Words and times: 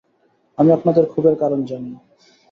আমি 0.57 0.69
আপনাদের 0.71 1.03
ক্ষোভের 1.11 1.35
কারণ 1.41 1.59
জানি। 1.65 1.91